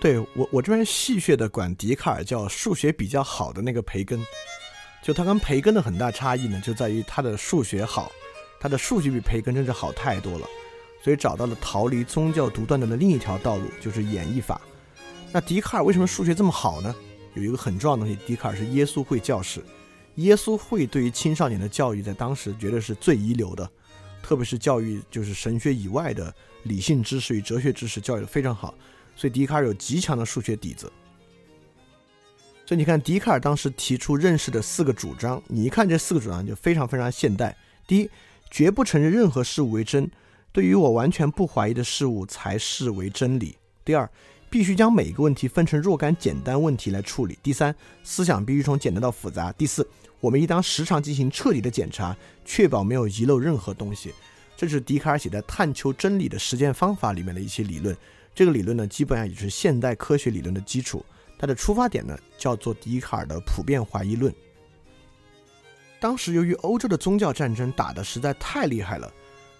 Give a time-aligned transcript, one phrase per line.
[0.00, 4.24] 对我，我这边戏谑的管笛卡尔叫数学比较好的那个培根，
[5.02, 8.12] 就他跟培根的很大差异呢，就在于他的数学好，
[8.60, 10.46] 他的数学比培根真是好太多了，
[11.02, 14.60] 所以找到了逃离宗教独断的另一条道路，就是演绎法。
[15.32, 16.94] 那笛卡尔为什么数学这么好呢？
[17.34, 19.60] 有一个很重要的东西，笛卡尔是耶稣会教士，
[20.14, 23.68] 耶稣会对于青少年的教育在当时绝对是最一流的，
[24.22, 28.74] 特别是教育就是神学以外的理性知识与哲学知识教育的非常好，
[29.18, 30.90] 所以笛卡尔有极强的数学底子。
[32.64, 37.56] 所以你看，笛卡尔当时提出认识的四个主张，你一看这四个主张就非常非常现代。
[37.84, 38.08] 第一，
[38.48, 40.08] 绝不承认任何事物为真，
[40.52, 43.56] 对于我完全不怀疑的事物才视为真理。
[43.84, 44.08] 第二，
[44.48, 47.36] 必须将每一个问题分成若干简单问题来处理。
[47.42, 49.50] 第三，思想必须从简单到复杂。
[49.52, 49.84] 第四，
[50.20, 54.14] 我们应当时常进行彻底的检查，确保没有遗漏任何东西。
[54.56, 57.96] 这是笛卡尔写在《探求真理的实践方法》里面的一些理论。
[58.38, 61.04] 这个理论呢，基本上也是现代科学理论的基础。
[61.36, 64.32] 它的出发点呢，叫做笛卡尔的普遍怀疑论。
[65.98, 69.12] 当时由于欧洲的宗教战争打得实在太厉害了。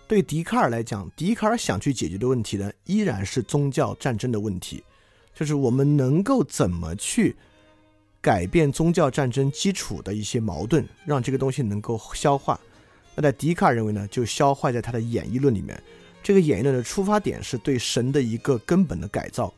[0.06, 4.84] 对笛卡尔来讲，笛卡尔想去解决的问题呢，依然是宗教战争的问题，
[5.34, 7.34] 就是我们能够怎么去
[8.20, 12.60] 改变宗教战争基础的一些矛盾，让这个东西能够消化。
[13.16, 15.82] 那在笛卡尔认为呢，就消化在他的演绎论里面。
[16.22, 19.52] 这个演绎论的出发点是对神的一个根本的改造。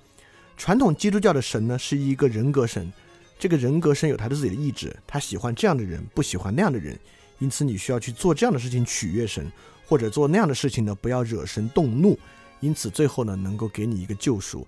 [0.57, 2.93] 传统基督教的神呢，是一个人格神，
[3.39, 6.99] 这个人格神有他的自己的意志，他喜欢这样的人，不喜欢那样的人，
[7.39, 9.51] 因此你需要去做这样的事情取悦神。
[9.87, 12.17] 或者做那样的事情呢，不要惹神动怒，
[12.61, 14.65] 因此最后呢，能够给你一个救赎。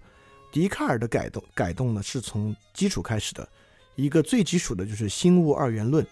[0.51, 3.49] 笛卡尔的改动改动呢，是从基础开始的，
[3.95, 6.05] 一个最基础的就是心物二元论。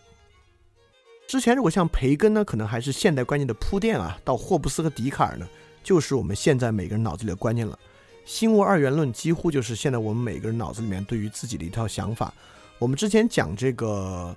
[1.27, 5.49] 之前如果像培根呢，可能还是现代观念的铺垫啊，到霍布斯和笛卡尔呢，
[5.83, 7.79] 就是我们现在每个人脑子里的观念了。
[8.25, 12.33] 心物二元论几乎就是现在我们每个人脑子里面对于自己的一套想法。
[12.79, 14.37] 我们之前讲这个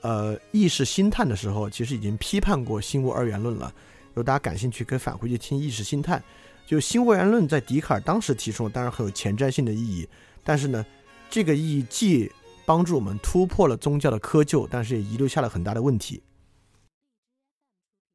[0.00, 3.72] 呃意识心探的时候，其实已经批判过心物二元论了。
[4.08, 6.18] 如果大家感兴趣，可以返回去听《意识心探》。
[6.66, 10.08] 就心物二元论在笛卡尔当时提出，当然很有前瞻性的意义。
[10.42, 10.84] 但是呢，
[11.28, 12.32] 这个意义既
[12.64, 16.22] 帮助我们突破了宗教的窠臼，但是也遗留下了很大的问题。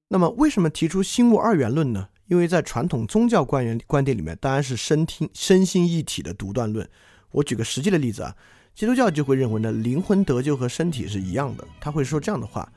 [0.10, 2.10] 那么，为什么提出心物二元论呢？
[2.32, 6.90] 因为在传统宗教观员观点里面，当然是身听身心一体的独断论。
[7.32, 8.34] 我举个实际的例子啊，
[8.74, 11.68] 基督教就会认为呢，灵魂得救和身体是一样的。
[11.82, 12.72] 他会说这样的话：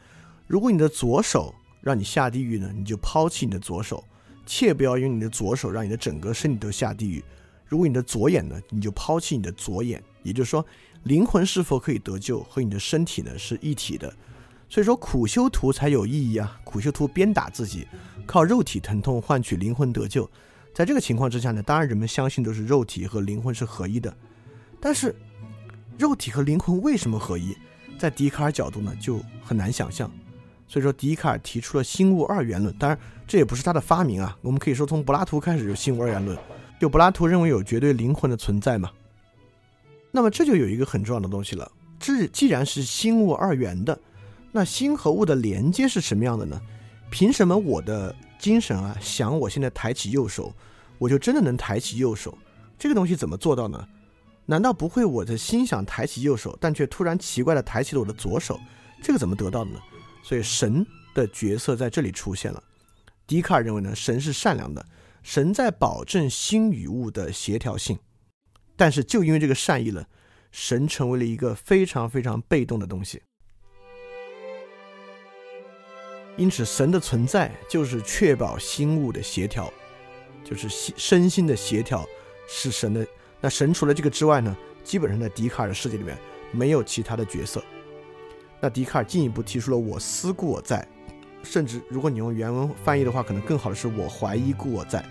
[0.48, 4.02] 如果你的左手，让你下地狱呢，你就抛弃你的左手，
[4.44, 7.22] 切不要用你的左手让你的整个身体都下地狱。
[7.64, 10.02] 如果你的左眼呢，你就抛弃你的左眼。
[10.24, 10.66] 也就是说，
[11.04, 14.12] 灵魂是否可以得救和你的身体呢是一体的。
[14.74, 16.60] 所以说苦修图才有意义啊！
[16.64, 17.86] 苦修图鞭打自己，
[18.26, 20.28] 靠肉体疼痛换取灵魂得救。
[20.74, 24.12] 在这个情况之下呢，当然人们相信都是肉体和灵魂是合一的。
[24.80, 25.14] 但是，
[25.96, 27.56] 肉体和灵魂为什么合一？
[28.00, 30.10] 在笛卡尔角度呢，就很难想象。
[30.66, 32.98] 所以说，笛卡尔提出了心物二元论，当然
[33.28, 34.36] 这也不是他的发明啊。
[34.40, 36.36] 我们可以说，从柏拉图开始就心物二元论，
[36.80, 38.90] 就柏拉图认为有绝对灵魂的存在嘛。
[40.10, 41.70] 那么这就有一个很重要的东西了，
[42.00, 43.96] 这既然是心物二元的，
[44.56, 46.60] 那心和物的连接是什么样的呢？
[47.10, 50.54] 凭什么我的精神啊想我现在抬起右手，
[50.96, 52.38] 我就真的能抬起右手？
[52.78, 53.84] 这个东西怎么做到呢？
[54.46, 58.60] 难道不会我的心想抬起右手，但却突然奇怪的抬起了我的左手？
[59.02, 59.80] 这个怎么得到的呢？
[60.22, 60.86] 所以神
[61.16, 62.62] 的角色在这里出现了。
[63.26, 64.86] 笛卡尔认为呢，神是善良的，
[65.24, 67.98] 神在保证心与物的协调性。
[68.76, 70.06] 但是就因为这个善意了，
[70.52, 73.20] 神成为了一个非常非常被动的东西。
[76.36, 79.72] 因此，神的存在就是确保心物的协调，
[80.42, 82.04] 就是心身心的协调
[82.48, 83.06] 是神的。
[83.40, 86.16] 那神除了这个之外呢，基本上在笛卡尔的世界里面
[86.50, 87.62] 没有其他的角色。
[88.60, 90.86] 那笛卡尔进一步提出了“我思故我在”，
[91.44, 95.04] 甚至如果你用原文翻译的话，可能更好的是“我怀疑故我在”。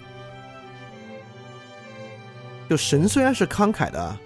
[2.69, 4.17] 就神虽然是慷慨的，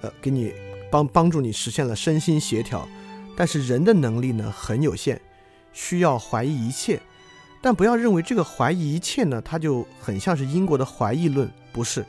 [0.00, 0.54] 呃，给你
[0.90, 2.88] 帮帮助你实现了身心协调，
[3.36, 5.20] 但是人的能力呢很有限，
[5.72, 7.00] 需要怀疑一切。
[7.60, 12.04] 但不要认为这个怀疑一切呢，它就很像是英国的怀疑论，不是。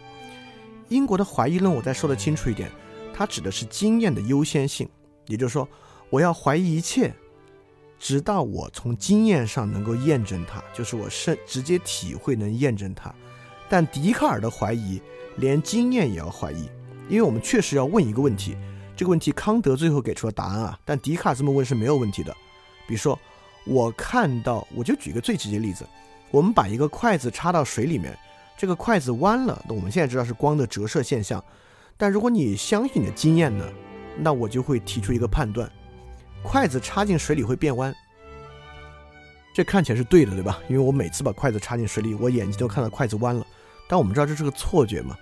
[0.89, 2.69] 英国的怀疑论，我再说的清楚一点，
[3.13, 4.89] 它指的是经验的优先性，
[5.27, 5.67] 也就是说。
[6.09, 7.13] 我要怀疑一切，
[7.97, 13.15] 直到我从经验上能够验证它，就是我是直接体会能验证它。
[13.69, 15.01] 但笛卡尔的怀疑，
[15.37, 16.69] 连经验也要怀疑，
[17.07, 18.57] 因为我们确实要问一个问题，
[18.93, 22.35] 这个问题康德最后给出了答案啊，但笛卡尔这么问是没有问题的。
[22.85, 23.17] 比如说，
[23.65, 25.85] 我看到，我就举个最直接的例子，
[26.31, 28.17] 我们把一个筷子插到水里面，
[28.57, 31.43] 这个筷子弯了，那我们现在知道是光的折射现象。
[31.97, 33.65] 但如果你相信你的经验呢，
[34.17, 35.71] 那我就会提出一个判断：
[36.43, 37.93] 筷子插进水里会变弯。
[39.53, 40.59] 这看起来是对的，对吧？
[40.69, 43.45] 因为我每次把筷子插进水里，我眼睛都看到筷子弯了。
[43.87, 45.15] 但我们知道这是个错觉嘛？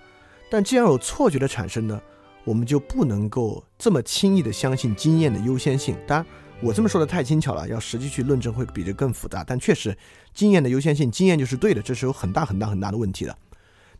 [0.48, 2.00] 但既然有错觉的产生呢，
[2.44, 5.96] 我们就不能够这么轻易的相信经验的优先性。
[6.06, 6.26] 当然，
[6.62, 9.42] 我这么说的太轻巧了，要实际去论证会比这更复杂。
[9.42, 9.96] 但确实，
[10.34, 13.36] 经验的优先性，经验就是对的，这是有很大很大很大的问题的。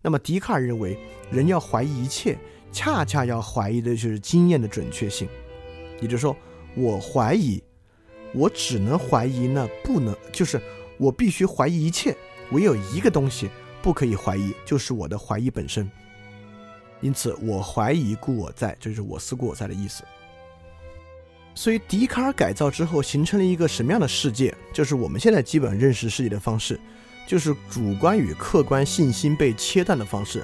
[0.03, 0.99] 那么，笛卡尔认为，
[1.31, 2.39] 人要怀疑一切，
[2.71, 5.27] 恰恰要怀疑的就是经验的准确性。
[6.01, 6.37] 也就是说，
[6.75, 7.63] 我怀疑。
[8.33, 10.61] 我只能怀疑呢，不能，就是
[10.99, 12.17] 我必须怀疑一切，
[12.53, 13.51] 唯有一个东西
[13.83, 15.91] 不可以怀疑，就是我的怀疑本身。
[17.01, 20.05] 因此，我怀疑故我在，这就是我思故我在的意思。
[21.55, 24.55] 所以，笛卡尔改造之后形成了一个什么样的世界？
[24.73, 26.81] 就是我们现在基本认识世界的方式，
[27.27, 30.43] 就是主观与客观信心被切断的方式。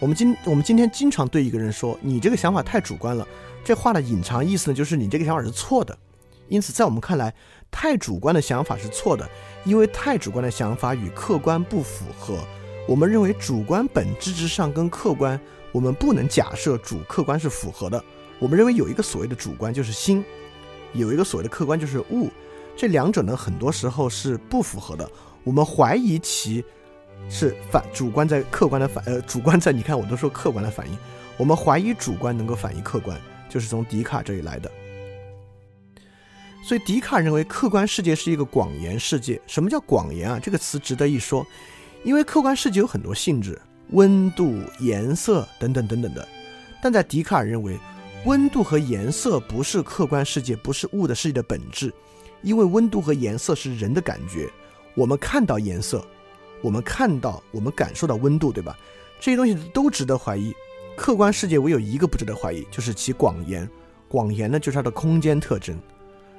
[0.00, 3.26] 我们今我们今天经常对一个人说：“你这个想法太主观了。”
[3.64, 5.96] 这话的隐藏意思呢，就是你这个想法是错的。
[6.48, 7.32] 因此，在我们看来，
[7.70, 9.28] 太主观的想法是错的，
[9.64, 12.38] 因为太主观的想法与客观不符合。
[12.86, 15.40] 我们认为主观本质之上跟客观，
[15.72, 18.02] 我们不能假设主客观是符合的。
[18.38, 20.22] 我们认为有一个所谓的主观就是心，
[20.94, 22.30] 有一个所谓的客观就是物，
[22.76, 25.08] 这两者呢很多时候是不符合的。
[25.42, 26.64] 我们怀疑其
[27.28, 30.96] 是反主观在客观的反呃主观在你看我都说客观的反应，
[31.36, 34.70] 我们怀疑主观能够反映客观，就是从笛卡这里来的。
[36.66, 39.38] 所以，笛卡认为客观世界是一个广言世界。
[39.46, 40.40] 什么叫广言啊？
[40.42, 41.46] 这个词值得一说，
[42.04, 43.60] 因为客观世界有很多性质，
[43.90, 46.26] 温度、颜色等等等等的。
[46.82, 47.78] 但在笛卡尔认为，
[48.24, 51.92] 温度和颜色不是客观世界，不是物的世界的本质，
[52.40, 54.50] 因为温度和颜色是人的感觉。
[54.94, 56.02] 我们看到颜色，
[56.62, 58.74] 我们看到，我们感受到温度，对吧？
[59.20, 60.54] 这些东西都值得怀疑。
[60.96, 63.68] 客观世界唯有一个不值得怀疑，就是其广言。
[64.08, 65.78] 广言呢，就是它的空间特征。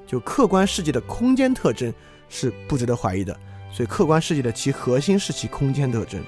[0.08, 1.94] 就客观世界的空间特征
[2.30, 3.38] 是不值得怀疑的，
[3.72, 6.24] 所以客观世界的其核心是其空间特征。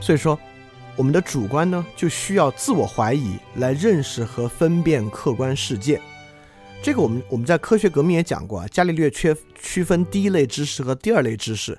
[0.00, 0.38] 所以说，
[0.98, 6.02] 我们的主观呢就需要自我怀疑来认识和分辨客观世界。
[6.82, 11.78] 这个我们我们在科学革命也讲过啊，伽利略缺区分第一类知识和第二类知识。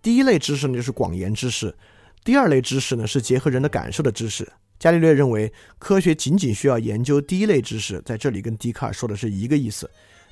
[0.00, 1.74] 第一类知识呢就是广言知识，
[2.22, 4.48] 第二类知识呢是结合人的感受的知识。
[4.78, 9.90] 伽利略认为，科学仅仅需要研究第一类知识，在这里跟笛卡尔说的是一个意思。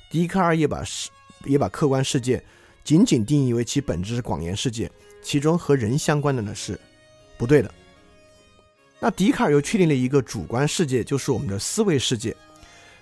[0.09, 1.09] 笛卡尔也把世
[1.43, 2.41] 也把客观世界
[2.85, 4.89] 仅仅定义为其本质是广言世界，
[5.21, 6.79] 其中和人相关的呢是
[7.37, 7.69] 不对的。
[8.99, 12.35] 那笛卡尔又确定了一个主观世界，就是我们的思维世界。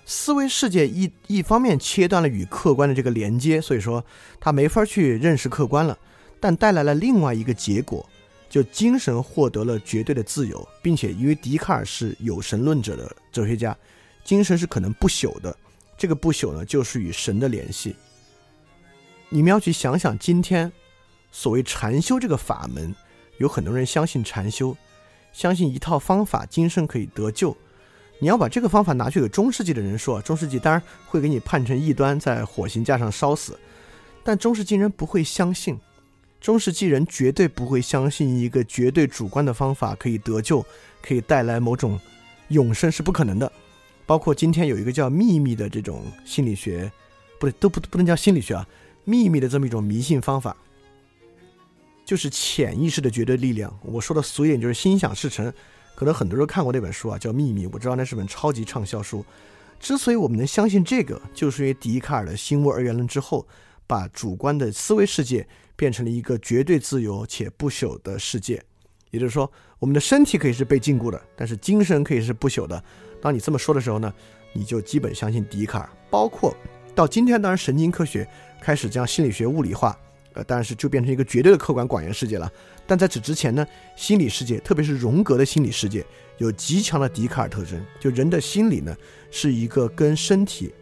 [0.06, 4.04] 思维世界一一方面切断了与客观的这个连接，所以说
[4.40, 5.98] 他没法去认识客观了，
[6.40, 8.08] 但带来了另外一个结果。
[8.50, 13.78] 就精神获得了绝对的自由，并且因为笛卡尔是有神论者的哲学家，
[14.24, 15.54] 精神是可能不朽的。
[15.98, 17.94] 这个不朽呢，就是与神的联系。
[19.28, 20.72] 你们要去想想，今天
[21.30, 22.96] 所谓禅修这个法门，
[23.38, 24.76] 有很多人相信禅修，
[25.32, 27.56] 相信一套方法，今生可以得救。
[28.20, 33.60] 你要把这个方法拿去给中世纪的人说，中世纪当然会给你判成异端，在火刑架上烧死，
[34.24, 35.78] 但中世纪人不会相信。
[36.40, 40.66] 中世纪人绝对不会相信一个绝对主观的方法可以得救，
[41.02, 42.00] 可以带来某种
[42.50, 43.52] 永生是不可能的。
[44.06, 46.92] 包括今天有一个叫秘密的这种心理学，
[47.40, 48.68] 不对，都不不能叫心理学啊，
[49.04, 50.56] 秘密的这么一种迷信方法，
[52.08, 53.72] 就是潜意识的绝对力量。
[53.84, 55.54] 我说的俗一点就是心想事成。
[55.94, 59.24] 可能很多人看过那本书啊，叫《秘密》，我知道那是本超级畅销书。
[59.80, 63.46] 之所以我们能相信这个，就是因为笛卡尔的心物二元论之后，
[63.86, 65.46] 把主观的思维世界。
[65.78, 68.60] 变成了一个绝对自由且不朽的世界，
[69.12, 69.48] 也就是说，
[69.78, 72.84] 我们的身体可以是被禁锢的，但是精神可以是不朽的。
[73.22, 74.12] 当你这么说的时候呢，
[74.54, 75.90] 你就基本相信笛卡尔。
[76.10, 76.52] 包括
[76.96, 78.28] 到今天，当然神经科学
[78.60, 79.96] 开始将心理学物理化，
[80.38, 82.52] 呃，当然是就变成一个绝对的客观广元世界了。
[82.86, 83.66] 但在此之前呢，
[83.96, 86.06] 心理世界，特别是荣格的心理世界，
[86.38, 87.84] 有极强的笛卡尔特征。
[88.00, 88.96] 就人的心理呢，
[89.32, 90.74] 是一个跟身体，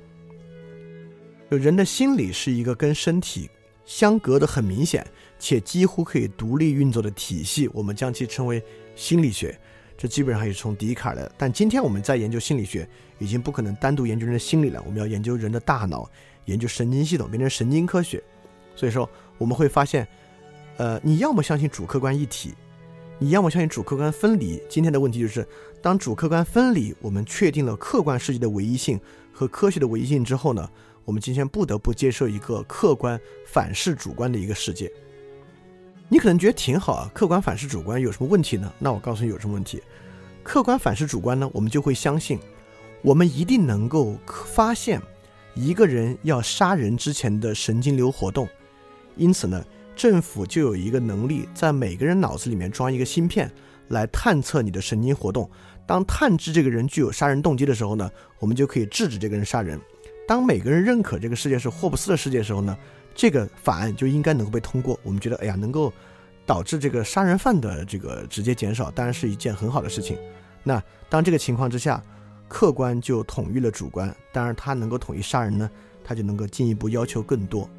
[1.49, 3.49] 就人的心理是一个跟身体。
[3.85, 5.05] 相隔的很明显，
[5.37, 8.61] 且几乎可以独立运作的体系，我们将其称为
[8.95, 9.55] 心理学。
[9.95, 11.31] 这基本上也是从笛卡尔的。
[11.37, 14.81] 但今天我们在研究心理学，已经不可能单独研究人的心理了。
[14.87, 16.09] 我们要研究人的大脑，
[16.45, 18.21] 研究神经系统，变成神经科学。
[18.75, 20.07] 所以说，我们会发现，
[20.77, 22.53] 呃，你要么相信主客观一体，
[23.19, 24.61] 你要么相信主客观分离。
[24.69, 25.47] 今天的问题就是，
[25.81, 28.99] 当主客观分离，我们确定了客观世界的唯一性
[29.31, 30.69] 和科学的唯一性之后呢？
[31.03, 34.91] 我们今天不得不接受一个客观反噬主观的一个世界。
[36.09, 38.73] 你可能觉得挺好啊，客观反噬主观有什么问题呢？
[38.79, 39.81] 那我告诉你有什么问题。
[40.41, 42.39] 客观反噬主观呢，我们就会相信，
[43.03, 44.99] 我们一定能够发现
[45.53, 48.47] 一个人要杀人之前的神经流活动。
[49.17, 49.63] 因此呢，
[49.95, 53.51] 政府就有一个能力，在每个人脑子里面装一个芯片，
[53.89, 55.49] 来探测你的神经活动。
[55.87, 59.79] 当探知这个人具有杀人动机的时候呢，我们就可以制止这个人杀人。
[60.27, 62.75] 当每个人认可这个世界是霍布斯的世界的时候呢，
[63.13, 64.99] 这个法案就应该能够被通过。
[65.03, 65.93] 我们觉得，哎呀，能够
[66.45, 70.17] 导致这个杀人犯的这个直接减少，当然是一件很好的事情。
[70.63, 72.03] 那当这个情况之下，
[72.47, 75.69] 客观就统一了主观，当然他能够统一杀人呢，
[76.03, 77.69] 他就能够进一步要求更多。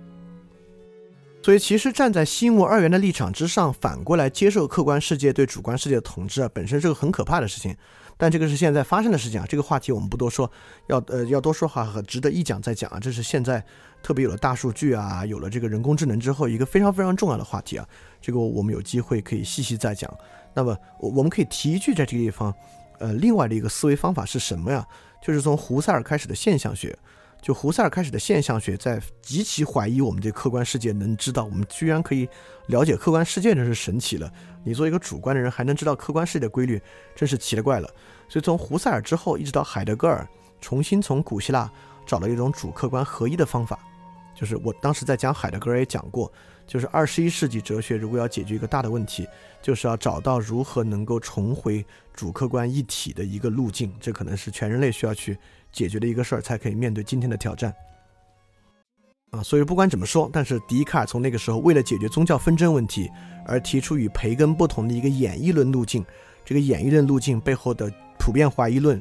[1.47, 7.73] 所以，其实站在心物二元的立场之上，反过来接受客观世界对主观世界的统治啊，本身是个很可怕的事情。
[8.17, 10.51] 但这个是现在发生的事情啊，这个话题我们不多说，
[10.89, 12.99] 要呃 要多说话和值得一讲再讲啊。
[12.99, 13.65] 这是现在
[14.03, 17.87] 特别有了大数据啊，有了这个人工智能之后，一个非常非常重要的话题啊。
[18.21, 20.13] 这个我们有机会可以细细再讲。
[20.53, 22.53] 那么我我们可以提一句，在这个地方，
[22.99, 24.85] 呃，另外的一个思维方法是什么呀？
[25.23, 26.99] 就是从胡塞尔开始的现象学。
[27.47, 32.29] 就胡塞尔开始的现象学，在极其怀疑我们这客观世界能知道，我们居然可以
[32.67, 34.29] 了解客观世界，真是神奇了。
[34.65, 36.83] 你作为一个主观的人，还能知道客观世界的规律，
[37.15, 37.89] 真是奇了怪了。
[38.29, 40.29] 所以从胡塞尔之后，一直到海德格尔，
[40.61, 41.71] 重新从古希腊
[42.05, 43.79] 找了一种主客观合一的方法。
[44.35, 46.31] 就是我当时在讲海德格尔也讲过，
[46.67, 49.25] 就是二十一世纪哲学如果要解决一个大的问题，
[49.63, 53.95] 就是要找到如何能够重回主客观一体的一个路径。
[54.01, 55.39] 这可能是全人类需要去。
[55.77, 57.71] 解决的一个事儿，才可以面对今天的挑战
[59.31, 59.43] 啊！
[59.43, 63.11] 所以不管怎么说，但是笛卡尔从那个时候为了解决宗教纷争问题
[63.45, 66.03] 而提出与培根不同的一个演绎论路径，
[66.47, 69.01] 这个演绎论路径背后的普遍怀疑论、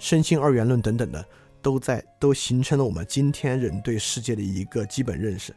[0.00, 1.24] 身心二元论等等的，
[1.62, 5.54] 都在都形成了我们今天人对世界的一个基本认识。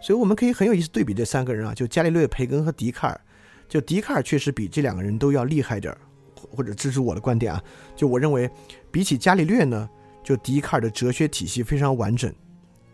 [0.00, 3.20] 所以我们可以很有意思对比这三个人啊，就伽利略、培根和笛卡尔。
[3.68, 5.98] 就笛卡尔确实比这两个人都要厉害点儿，
[6.34, 7.64] 或者支持我的观点啊，
[7.96, 8.48] 就我认为
[8.92, 9.88] 比起伽利略呢。
[10.22, 12.32] 就笛卡尔的哲学体系非常完整，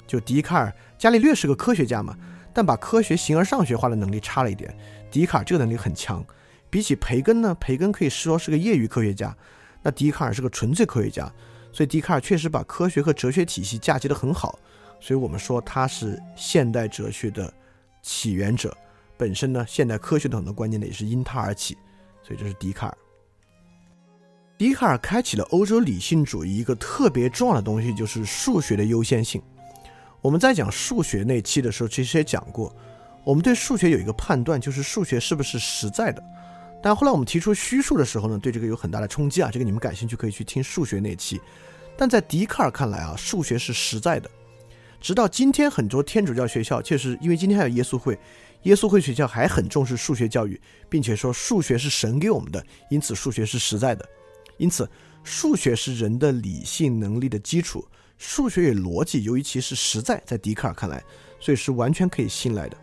[0.07, 2.17] 就笛卡尔，伽利略是个科学家嘛，
[2.55, 4.75] 但把科学形而上学化的能力差了一点。
[5.11, 6.25] 笛卡尔这个能力很强，
[6.71, 9.37] 比起培根呢，培根可以说是个业余科学家，
[9.83, 11.31] 那笛卡尔是个纯粹科学家，
[11.73, 14.59] 所以笛卡尔确实把科学和哲学体系嫁接的很好，
[15.01, 17.53] 所以我们说他是现代哲学的
[18.03, 18.77] 起源者，
[19.17, 21.77] 本身呢，现代科学的很多观念呢也是因他而起，
[22.23, 22.97] 所以这是笛卡尔。
[24.59, 29.41] 笛卡尔开启了欧洲理性主义一个特别重要的东西，就是数学的优先性。
[30.21, 32.75] 我们在讲数学那期的时候，其实也讲过，
[33.23, 36.21] 我们对数学有一个判断，就是数学是不是实在的。
[36.83, 39.49] 但后来我们提出虚数的时候呢，对这个有很大的冲击啊。
[39.49, 41.41] 这个你们感兴趣可以去听数学那期。
[41.97, 44.29] 但在笛卡尔看来啊，数学是实在的。
[45.01, 48.19] 直到今天，很多天主教学校确实因为今天还有耶稣会，
[48.65, 52.61] 耶稣会学校还很重视数学教育，并且说数学是神给我们的，
[52.91, 54.05] 因此数学是实在的。
[54.59, 54.89] 因此，
[55.25, 57.87] 数学是人的理性能力的基础。
[58.19, 61.03] 数学与逻辑，由于其是实在，在笛卡尔看来，
[61.39, 62.77] 所以是完全可以信赖的。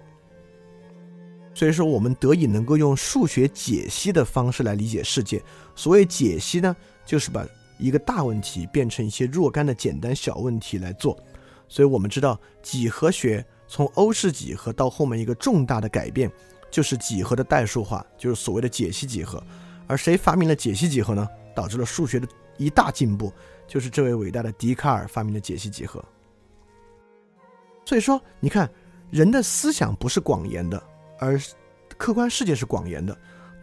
[1.54, 5.42] 所以说，我们得以能够用数学解析的方式来理解世界。
[5.76, 7.46] 所谓解析呢，就是把
[7.78, 11.18] 一个大问题变成一些若干的简单小问题来做。
[11.68, 16.32] 所以我们知道，几何学从欧式几何到后面一个重大的改变，
[16.72, 19.44] 就是几何的代数化，就是所谓的解析几何。
[19.88, 21.28] 而谁发明了解析几何呢？
[21.56, 23.32] 导致了数学的一大进步，
[23.66, 26.04] 就是这位伟大的笛卡尔发明的解析几何。
[27.86, 28.70] 所以说，你看，
[29.12, 30.82] 人的思想不是广言的，
[31.20, 31.40] 而
[31.98, 33.16] 客观世界是广言的。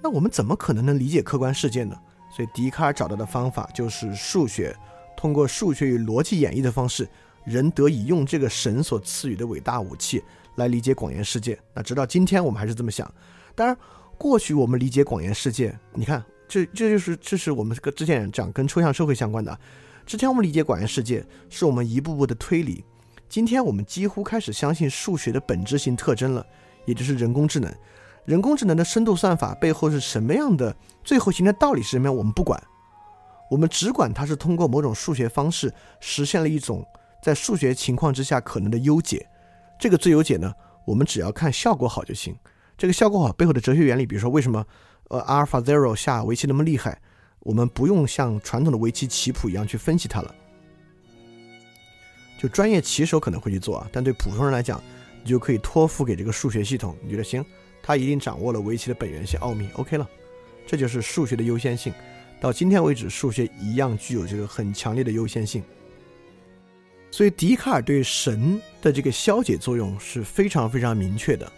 [0.02, 1.96] 那我们怎么可能能理解客观世界呢？
[2.30, 4.75] 所以，笛卡尔找到的方法就是数学，
[5.16, 7.08] 通过数学与逻辑演绎的方式，
[7.44, 10.22] 人得以用这个神所赐予的伟大武器
[10.56, 11.58] 来理解广言世界。
[11.75, 13.12] 那直到今天，我们还是这么想。
[13.54, 13.76] 当然，
[14.16, 16.25] 过去我们理解广言世界，你看。
[16.52, 19.59] 这这就是这是我们这个之前讲跟抽象社会相关的。
[20.04, 22.85] 之前我们理解广元世界，是我们一步步的推理。
[23.26, 26.47] 今天我们几乎开始相信数学的本质性特征了，
[26.85, 27.75] 也就是人工智能。
[28.26, 30.76] 人工智能的深度算法背后是什么样的？
[31.02, 32.14] 最后形成道理是什么样？
[32.14, 32.62] 我们不管，
[33.50, 36.87] 我们只管它是通过某种数学方式实现了一种
[37.23, 39.26] 在数学情况之下可能的优解。
[39.80, 40.52] 这个最优解呢，
[40.85, 42.37] 我们只要看效果好就行。
[42.83, 44.67] 这个效果好背后的哲学原理，比如说为什么？
[45.07, 47.01] 呃，阿尔法 zero 下围棋那么厉害，
[47.39, 50.35] 我们不用像传统的围棋棋谱一样去分析它了。
[52.41, 54.83] 就专业棋手可能会去做啊，但对普通人来讲，
[55.23, 57.45] 你就可以托付给这个数学系统，你觉得行？
[57.81, 60.11] 他一定掌握了围棋的本源性奥秘，OK 了。
[60.67, 61.95] 这就是数学的优先性。
[62.41, 65.62] 到今天为止，数学一样具有这个很强烈的优先性。
[67.12, 71.53] 所以，笛卡尔对神的这个消解作用是非常非常明确的。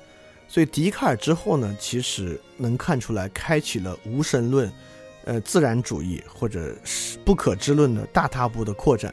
[0.55, 4.73] 所以笛卡尔之后呢，其实能看出来，开启了无神论、
[5.25, 9.13] 呃自然主义或者是不可知论的大踏步的扩展。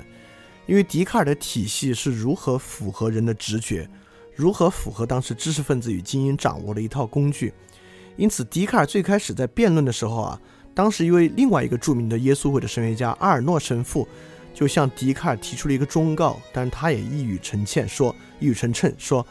[0.67, 3.89] 因为笛卡尔的体系是如何符合人的直觉，
[4.35, 7.51] 如何符合当时知识分子与精英掌握的一套工具。
[8.17, 10.39] 因此，笛卡尔最开始在辩论的时候啊，
[10.75, 14.07] 当时一位另外一个著名的耶稣会的神学家阿尔诺神父
[14.53, 19.25] 就向笛卡尔提出了一个忠告，但是他也一语成谶，说一语成谶，说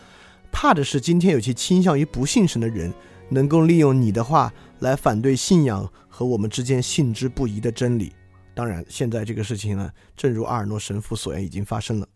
[0.52, 2.92] 怕的是今天有些倾向于不信神的人，
[3.28, 8.12] 能够利用你的话来反对信仰和我们之间信之不疑的真理。
[8.54, 12.06] 当然，现在这个事情呢，正如阿尔诺神父所言，已经发生了。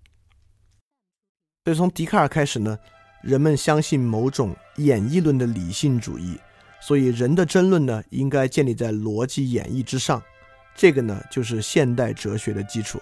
[1.64, 2.78] 所以从笛卡尔开始呢，
[3.22, 6.38] 人们相信某种演绎论的理性主义。
[6.80, 10.22] 所以，人的争论呢，应该建立在逻辑演绎之上。
[10.74, 13.00] 这个呢，就是现代哲学的基础。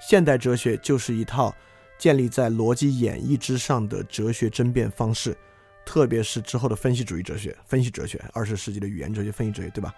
[0.00, 1.54] 现代哲学就是一套
[1.98, 5.36] 建立在逻辑演绎之上的哲学争辩方式，
[5.84, 9.94] 特别是之后的分析主义哲学、分析哲学、二十世纪的语言哲学、分析哲学，对吧？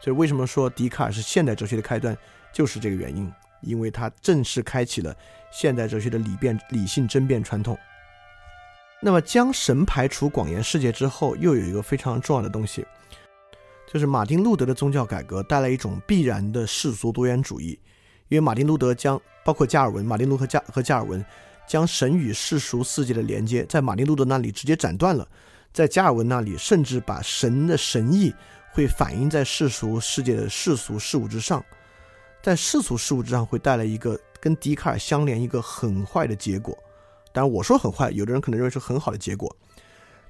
[0.00, 2.16] 所以，为什么说笛卡尔是现代哲学的开端，
[2.52, 3.30] 就是这个原因，
[3.60, 5.16] 因为他正式开启了
[5.52, 7.78] 现代哲学的理辩、理性争辩传统。
[9.00, 12.84] 那么，将神排除广延世界之后，又有一个非常重要的东西，
[13.92, 17.78] 就是马丁路德的宗教改革带来一种必然的世俗多元主义。
[18.32, 21.22] 因为马丁路德将包括加尔文、马丁路和加和加尔文
[21.66, 25.28] 将神与世俗世界的连接，在马丁路德那里直接斩断了，
[25.70, 28.32] 在加尔文那里甚至把神的神意
[28.72, 31.62] 会反映在世俗世界的世俗事物之上，
[32.42, 36.74] 在世俗事物之上会带来一个跟笛卡尔相连一个很坏的结果。
[37.34, 39.54] 当然，我说很坏，有的人可能认为是很好的结果。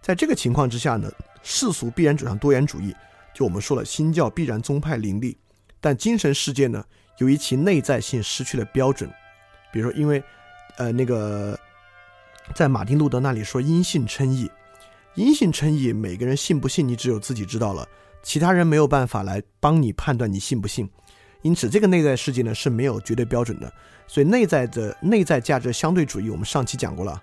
[0.00, 1.08] 在这个情况之下呢，
[1.44, 2.92] 世俗必然走向多元主义。
[3.32, 5.38] 就我们说了，新教必然宗派林立，
[5.80, 6.84] 但精神世界呢，
[7.18, 9.10] 由于其内在性失去了标准。
[9.72, 10.22] 比如说，因为，
[10.76, 11.58] 呃，那个，
[12.54, 14.50] 在马丁路德那里说因信称义，
[15.14, 17.88] 因信称义，每个人信不信，你只有自己知道了，
[18.22, 20.88] 其他人没有办法来帮你判断你信不信。
[21.40, 23.72] 因此，这个内在世界呢是没有绝对标准的。
[24.06, 27.22] 所以，内在的内在价值相对主义，我们上期讲过了。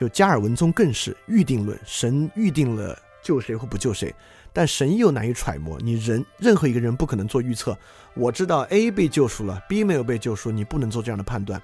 [0.00, 4.14] 就加尔文宗更是预定论，神预定了救谁或不救谁，
[4.58, 5.78] 但神又难以揣摩。
[5.78, 7.78] 你人任何一个人不可能做预测。
[8.14, 11.62] 我知道 A 被救赎了，B 没有被救赎，你不能做这样的判断。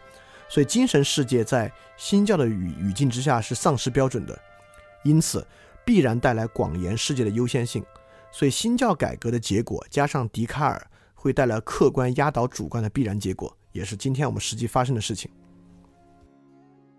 [0.48, 4.38] 所以，精神世界在新教的语语境之下是丧失标准的，
[5.02, 5.44] 因此
[5.84, 7.84] 必然带来广言世界的优先性。
[8.30, 10.80] 所以，新教改革的结果加上笛卡尔。
[11.16, 15.30] 会带来客观压倒主观的必然结果，也是今天我们实际发生的事情。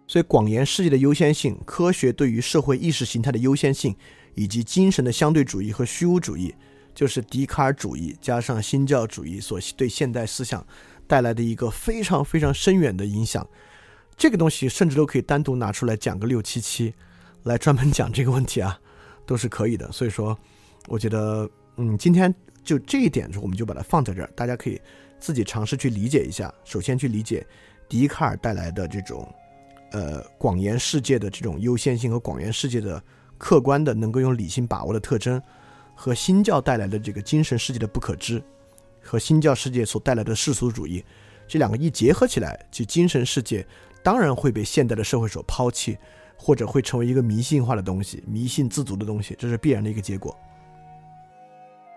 [0.07, 3.95] 所以，广言世界的优先性、科学对于社会意识形态的优先性，
[4.35, 6.53] 以及精神的相对主义和虚无主义，
[6.93, 10.65] 就是笛卡尔主义加上新教主义所对现代思想
[11.07, 13.47] 带来的一个非常非常深远的影响。
[14.15, 16.93] 这个东西甚至都可以单独拿出来讲个六七七，
[17.43, 18.79] 来专门讲这个问题啊，
[19.25, 19.91] 都是可以的。
[19.91, 20.37] 所以说，
[20.87, 22.33] 我觉得，嗯，今天。
[22.65, 24.81] 就这一点，我们就把它放在这儿，大家可以
[25.19, 26.51] 自己尝试去理解一下。
[26.63, 27.45] 首先去理解
[27.87, 29.31] 笛卡尔带来的这种，
[29.91, 32.99] 呃，广言世界的这种优先性和广元世界的
[33.37, 35.41] 客观的能够用理性把握的特征，
[35.93, 38.41] 和新教带来的这个精神世界的不可知，
[39.01, 41.03] 和新教世界所带来的世俗主义，
[41.47, 43.65] 这两个一结合起来，就精神世界
[44.03, 45.97] 当然会被现代的社会所抛弃，
[46.37, 50.35] 或者会成为一个迷信化的东西，迷信自足的东西，这是必然的一个结果。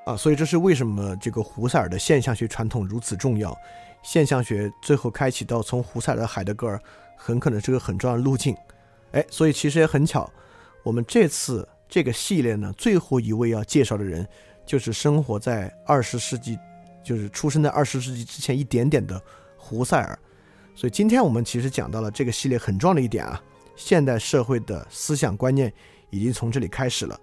[0.06, 3.56] 啊，所以这是为什么这个胡塞尔的现象学传统如此重要？
[4.02, 6.80] 现象学最后开启到从胡塞尔的海德格尔，
[7.16, 8.56] 很可能是个很重要的路径。
[9.12, 10.30] 哎，所以其实也很巧，
[10.82, 14.26] 我们这次这个系列呢，最后一位要介绍的人，
[14.64, 16.58] 就是生活在二十世纪，
[17.02, 19.20] 就是出生在二十世纪之前一点点的
[19.56, 20.18] 胡塞尔。
[20.74, 23.42] 所以今天我们其实讲到了这个系列很重要的一点啊，
[23.76, 25.72] 现代社会的思想观念
[26.10, 27.18] 已经从这里开始了。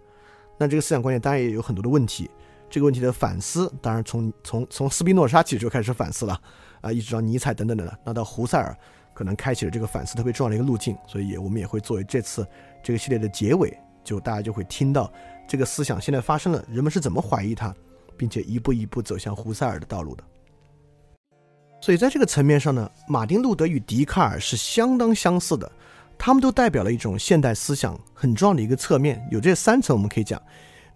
[0.58, 2.30] 那这个思想观念当然也有很多的问题。
[2.70, 6.42] 这个问题的反思，当然从从从斯宾诺莎其实就开始反思了，
[6.82, 8.76] 啊，一直到尼采等等等等，那到胡塞尔
[9.16, 12.46] 可能开启了这个反思特别重要的一个路径，所以我们也会作为这次
[12.84, 15.12] 这个系列的结尾，就大家就会听到
[15.48, 17.74] 这个思想现在发生了，人们是怎么怀疑它，
[18.16, 20.24] 并且一步一步走向胡塞尔的道路的。
[21.82, 25.72] 所以在这个层面上呢，马丁路德与笛卡尔是相当相似的，
[26.18, 30.40] 他们都代表了一种现代思想很重要的一个侧面，有这三层我们可以讲，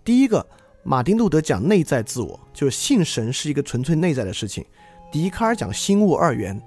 [0.03, 0.45] 第一个。
[0.82, 4.63] 马丁路德讲内在自我，就是信神是一个纯粹内在的事情；
[5.12, 6.60] 笛卡尔讲心物二元，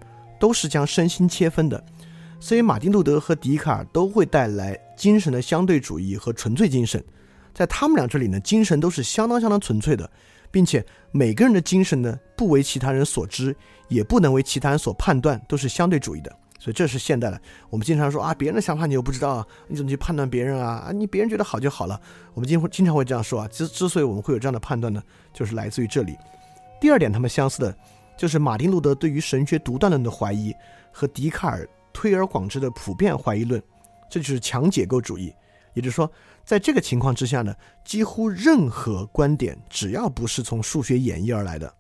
[0.43, 1.81] 都是将身心切分的。
[2.41, 7.01] 所以马丁路德和笛卡尔都会带来精神的相对主义和纯粹精神。
[7.55, 10.11] 在他们俩这里呢，精神都是相当相当纯粹的，
[10.51, 13.55] 并且每个人的精神呢，不为其他人所知，
[13.87, 16.37] 也不能为其他人所判断，都是相对主义的。
[16.59, 17.41] 所以这是现代的。
[17.71, 20.87] 我们经常说啊，别人的想法你又不知道，你怎么去判断别人啊？
[20.89, 22.01] 啊，你别人觉得好就好了。
[22.35, 23.49] 我们经经常会这样说啊。
[23.49, 25.01] 之之所以我们会有这样的判断呢，
[25.33, 26.17] 就是来自于这里。
[26.81, 27.77] 第二点，他们相似的，
[28.17, 30.55] 就是马丁路德对于神学独断论的怀疑
[30.93, 33.63] 和笛卡尔推而广之的普遍怀疑论，
[34.11, 35.33] 这就是强解构主义。
[35.75, 36.11] 也就是说，
[36.45, 41.75] 在这个情况之下呢，几乎任何观点只要不是从数学演绎而来的，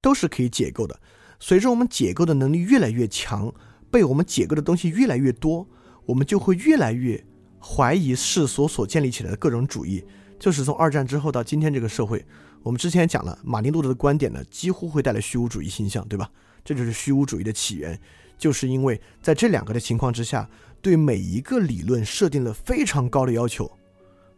[0.00, 0.98] 都是可以解构的。
[1.40, 3.52] 随着我们解构的能力越来越强，
[3.90, 5.68] 被我们解构的东西越来越多，
[6.06, 7.22] 我们就会越来越
[7.60, 10.04] 怀疑世所所建立起来的各种主义。
[10.38, 12.24] 就是从二战之后到今天这个社会，
[12.64, 16.30] 我们之前讲了马丁路德的观点呢，几乎会带来虚无主义倾向，对吧？
[16.64, 18.00] 这就是虚无主义的起源，
[18.38, 20.48] 就是因为在这两个的情况之下，
[20.80, 23.70] 对每一个理论设定了非常高的要求，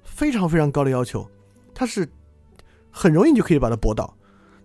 [0.02, 1.30] 非常非常高的要求，
[1.72, 2.08] 它是
[2.90, 4.16] 很容易就可以把它驳倒，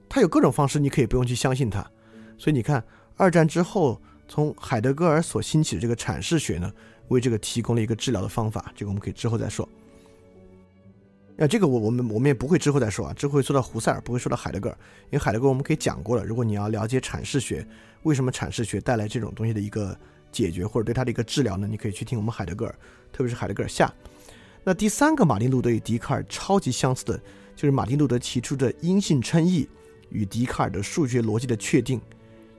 [0.10, 1.88] 它有各种方式，你可以不用去相信它。
[2.40, 2.84] 所以你看，
[3.16, 6.74] 二战之后，从海德格尔所兴起的这个阐释学呢，
[7.10, 8.74] 为这个提供了一个治疗的方法。
[8.76, 9.70] 这个我们可以之后再说。
[11.38, 16.24] 那这个我我们我们也不会之后再说啊，之后会说到胡塞尔，不会说到海德格尔，因为海德格尔我们可以讲过了。
[16.24, 17.66] 如果你要了解阐释学，
[18.04, 19.98] 为什么阐释学带来这种东西的一个
[20.32, 21.68] 解决或者对它的一个治疗呢？
[21.68, 22.76] 你可以去听我们海德格尔，
[23.12, 23.92] 特别是海德格尔下。
[24.64, 27.18] 那第三个马丁路德与笛卡尔超级相似的，
[27.56, 29.68] 就是马丁路德提出的阴性称义
[30.10, 32.00] 与笛卡尔的数学逻辑的确定。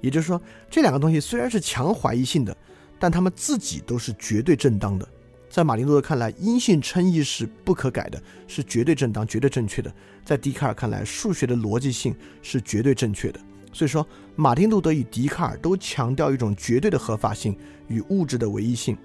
[0.00, 2.56] 也就是说，这两个东西虽然是强怀疑性的，
[2.98, 5.08] 但他们自己都是绝对正当的。
[5.52, 9.90] 在马丁路德看来，阴性称义是不可改的，是绝对正当、绝对正确的；
[10.24, 13.38] 在笛卡尔看来，数学的逻辑性是绝对正确的。
[13.70, 17.54] 所以说，马丁路德与笛卡尔都强调一种绝对的合法性
[17.88, 18.96] 与物质的唯一性。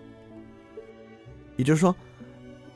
[1.58, 1.94] 也就是说，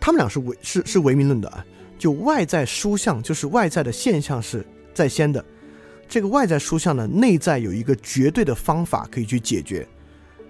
[0.02, 1.66] 他们俩是唯是是唯名论的啊，
[1.98, 5.42] 就外在书象就是外在的现象是在先的。
[6.10, 9.88] 这个外在书象呢，内在有一个绝对的方法可以去解决。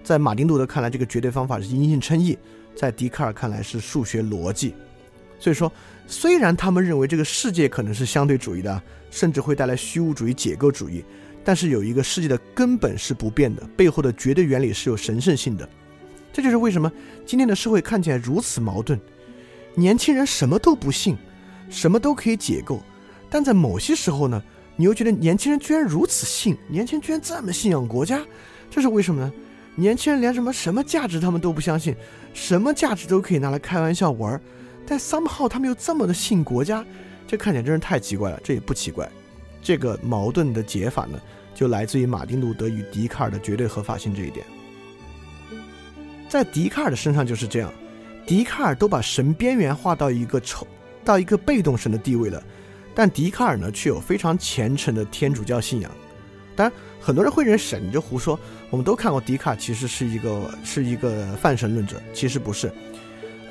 [0.02, 2.34] 在马丁路德看来，这个绝对方法是阴性称义；
[2.74, 4.74] 在笛卡尔看来是数学逻辑。
[5.38, 5.72] 所以说，
[6.06, 11.04] 虽然他们认为这个世界可能是相对主义的，甚至会带来虚无主义、解构主义，
[11.44, 15.68] 但是有一个世界的根本是不变的，背后的绝对原理是有神圣性的。
[16.32, 16.90] 这就是为什么
[17.26, 18.98] 今天的社会看起来如此矛盾：
[19.74, 21.16] 年轻人什么都不信，
[21.68, 22.80] 什么都可以解构，
[23.28, 24.42] 但在某些时候呢？
[24.74, 28.24] 你又觉得年轻人居然如此信，年轻人居然这么信仰国家，
[28.70, 29.30] 这是为什么呢？
[29.74, 31.94] 年轻人连什么什么价值他们都不相信，
[32.34, 34.38] 什么价值都可以拿来开玩笑玩，
[34.86, 36.84] 但 somehow 他们又这么的信国家，
[37.26, 38.38] 这看起来真是太奇怪了。
[38.44, 39.08] 这也不奇怪，
[39.62, 41.18] 这个矛盾的解法呢，
[41.54, 44.44] 就来自于马丁路德与笛卡尔的绝对合法性这一点。
[46.28, 47.72] 在笛卡尔的身上就是这样，
[48.26, 50.66] 笛卡尔都把神边缘化到一个丑
[51.02, 52.42] 到一个被动神的地位了。
[52.94, 55.90] 但笛卡尔呢，却有非常虔诚的天主教信仰。
[56.54, 58.38] 当然，很多人会认为神就胡说。
[58.72, 62.72] 我们都看过，笛卡尔其实是一个是一个泛神论者，其实不是。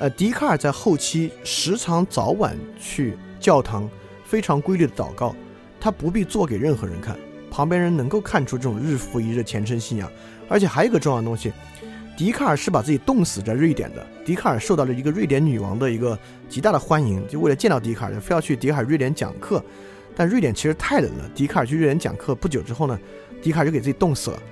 [0.00, 3.88] 呃，笛卡尔在后期时常早晚去教堂，
[4.24, 5.32] 非常规律的祷告，
[5.78, 7.16] 他不必做给任何人看，
[7.52, 10.10] 旁边人能够看出这种日复一日的虔诚信仰。
[10.48, 11.52] 而且还有一个重要的东西。
[12.16, 14.04] 笛卡尔是把自己冻死在瑞典的。
[14.24, 19.64] 笛卡尔受到了一个瑞典女王的一个极大的欢迎，就为了见到笛卡尔，非要去笛卡尔瑞典讲课。
[20.16, 22.98] 但瑞典其实太冷了，笛卡尔去瑞典讲课不久之后呢，
[23.40, 24.42] 笛卡尔就给自己冻死了。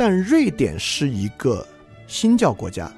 [0.00, 1.62] 但瑞典是一个
[2.06, 2.90] 新教国家，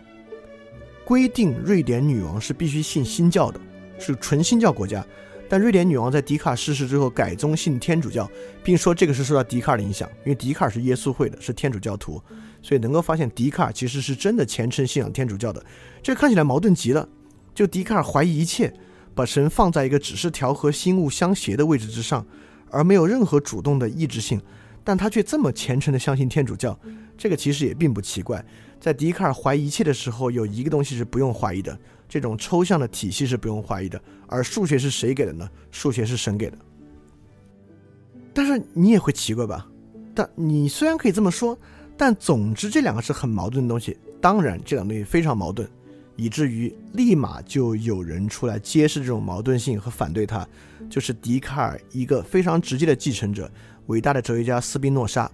[1.04, 3.60] 规定瑞典女王是必须信新教的，
[3.98, 5.04] 是纯新教国家。
[5.48, 8.30] 但瑞典女王在笛卡尔逝世之后改宗信天主教，
[8.62, 12.22] 并说这个是受到笛卡尔的影响，因为笛卡尔是耶稣会的，是天主教徒。
[12.62, 15.60] 所以能够发现，笛卡尔其实是真的虔诚信仰天主教的。
[16.04, 17.08] 这看起来矛盾极了。
[17.52, 18.72] 就笛卡尔怀疑一切，
[19.12, 22.24] 把神放在一个只是调和心物相协的位置之上，
[22.70, 24.40] 而没有任何主动的意志性。
[24.84, 26.78] 但他却这么虔诚的相信天主教，
[27.16, 28.44] 这个其实也并不奇怪。
[28.80, 34.00] 在笛卡尔怀疑一切的时候，有一个东西是不用怀疑的，这种抽象的体系是不用怀疑的。
[34.26, 35.48] 而数学是谁给的呢？
[35.70, 36.58] 数学是神给的。
[38.34, 39.66] 但是你也会奇怪吧？
[40.14, 41.56] 但你虽然可以这么说。
[41.94, 43.96] 但总之，这两个是很矛盾的东西。
[44.20, 45.68] 当然，这两东西非常矛盾，
[46.16, 50.44] 以至于立马就有人出来揭示这种矛盾性和反对它，
[50.90, 53.48] 就是笛卡尔一个非常直接的继承者，
[53.86, 55.30] 伟大的哲学家斯宾诺莎。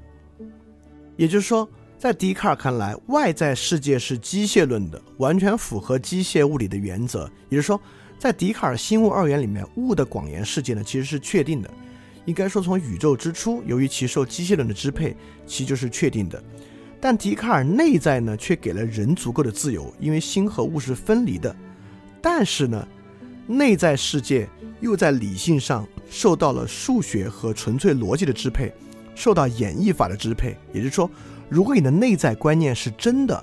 [1.16, 7.30] 也就是说，在笛卡尔看来，外在世界是机械论的，完全符合机械物理的原则。
[7.48, 7.80] 也就是说，
[8.18, 11.70] 在笛卡尔心物二元里面，物的广延世界呢，其实是确定的。
[12.24, 16.42] 应该说，从宇宙之初，由于其受机械论的支配，其就是确定的。
[17.00, 21.54] 但笛卡尔内在呢，却给了人足够的自由，因为心和物是分离的。
[22.20, 22.86] 但是呢，
[23.48, 24.46] 内在世界
[24.80, 28.70] 又在理性上受到了数学和纯粹逻辑的支配，
[29.14, 30.54] 受到演绎法的支配。
[30.72, 31.10] 也就是说，
[31.48, 33.42] 如果你的内在观念是真的，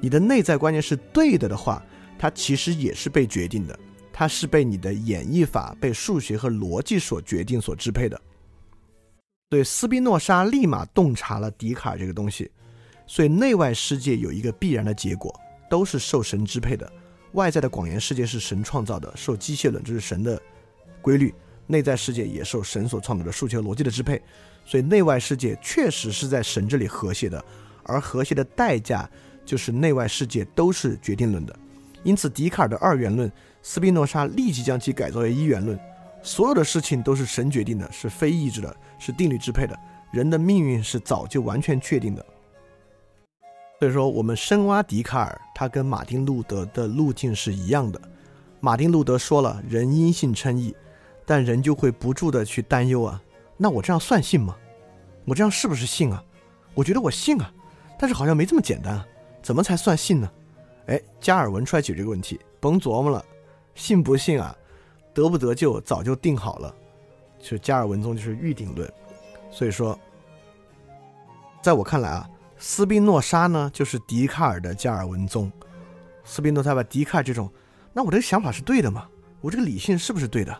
[0.00, 1.80] 你的内在观念是对的的话，
[2.18, 3.78] 它其实也是被决定的，
[4.12, 8.20] 它是被你的演绎法、被数学和逻辑所决定、所支配的。
[9.50, 12.50] 所以斯宾诺莎立马洞察了笛卡尔这个东西，
[13.06, 15.32] 所以内外世界有一个必然的结果，
[15.70, 16.92] 都是受神支配的。
[17.34, 20.40] 外在的广元世界是神创造的，受机械论，这是神的
[21.02, 21.30] 规律；
[21.66, 24.20] 内在世界也受神所创造的数学逻辑的支配。
[24.64, 27.44] 所以内外世界确实是在神这里和谐的，
[27.82, 29.08] 而和谐的代价
[29.44, 31.54] 就是内外世界都是决定论的。
[32.02, 33.30] 因此，笛卡尔的二元论，
[33.62, 35.78] 斯宾诺莎立即将其改造为一元论。
[36.22, 39.78] 所有的事情都是神决定的，是非意志的，是定律支配的。
[40.12, 42.24] 人的命运是早就完全确定的。
[43.78, 48.00] 所以说，我们深挖笛卡尔，他跟马丁路德的路径是一样的。
[48.60, 50.74] 马丁路德说了，人因信称义，
[51.26, 53.20] 但人就会不住的去担忧啊，
[53.56, 54.56] 那我这样算信吗？
[55.26, 56.22] 我这样是不是信啊？
[56.72, 57.52] 我觉得我信啊，
[57.98, 59.06] 但是好像没这么简单啊，
[59.42, 60.30] 怎么才算信呢？
[60.86, 63.24] 哎，加尔文出来解决这个问题，甭琢磨了，
[63.74, 64.56] 信不信啊？
[65.12, 66.74] 得不得救早就定好了，
[67.38, 68.90] 就加尔文宗就是预定论，
[69.50, 69.98] 所以说，
[71.62, 75.50] 在我看来啊，斯宾诺莎呢就是笛卡尔的加尔文宗。
[76.24, 77.50] 斯宾诺莎把笛卡尔这种，
[77.92, 79.06] 那我这个想法是对的吗？
[79.40, 80.56] 我这个理性是不是对的？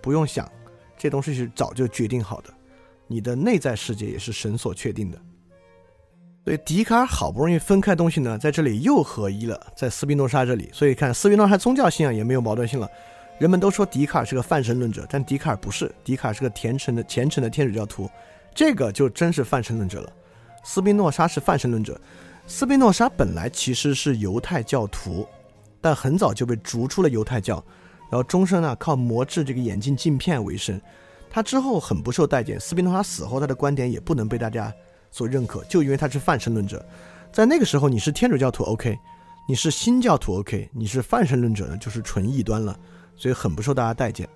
[0.00, 0.48] 不用想，
[0.96, 2.54] 这东西是早就决定好的，
[3.06, 5.20] 你的内在世界也是神所确定的。
[6.44, 12.88] 所以笛卡尔好不容易分开东西呢，在这里又合一了，在斯宾诺莎这里，所以看斯宾诺莎宗教信仰也没有矛盾性了。
[13.38, 18.08] 人们都说笛卡尔是个泛神论者，但笛卡尔不是，笛卡尔是个虔诚的虔诚的天主教徒，
[18.54, 20.12] 这个就真是泛神论者了。
[20.70, 21.98] 斯宾诺莎是泛神论者，
[22.46, 25.26] 斯宾诺莎本来其实是犹太教徒，
[25.80, 27.54] 但很早就被逐出了犹太教，
[28.10, 30.78] 然后终生呢靠磨制这个眼镜镜片为生。
[31.30, 34.70] 他之后很不受待见，斯宾诺莎死后他的观点也不能被大家
[35.10, 36.84] 所认可，就因为他是泛神论者。
[37.32, 38.94] 在那个时候，你是天主教徒 OK，
[39.48, 42.78] 你是新教徒 OK，你是泛神论者呢就是纯异端了。
[43.16, 44.28] 所以很不受大家待见。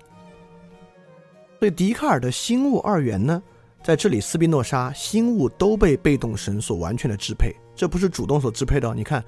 [1.59, 3.39] 所以笛卡尔的心物二元呢，
[3.83, 8.93] 在这里斯宾诺莎心物都被被动神所完全的支配，这不是主动所支配的。
[8.95, 9.23] 你看，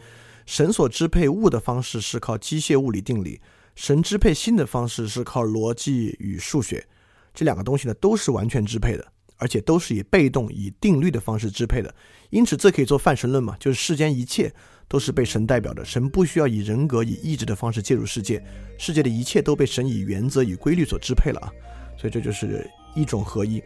[0.46, 3.42] 神所支配物的方式是靠机械物理定理，
[3.76, 6.86] 神支配心的方式是靠逻辑与数学，
[7.34, 11.94] 这两个东西呢都是完全支配的，而且都是以被动以定律的方式支配的。
[12.30, 14.54] 因此，这可以做泛神论嘛，就是世间一切。
[14.88, 18.40] 都是被神代表的，神不需要以人格、以意志的方式介入世界，
[18.78, 21.50] 世界的一切都被神以原则、以规律所支配了啊！
[21.98, 23.60] 所以这就是一种合一。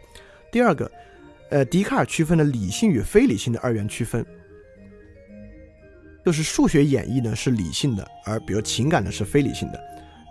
[0.50, 0.90] 第二个，
[1.50, 4.24] 呃，笛卡尔区分了理性与非理性的二元区分，
[6.24, 9.80] 就是数学演绎呢是理性的，而比如情感呢是非理性的。